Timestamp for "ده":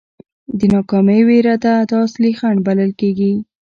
1.63-1.73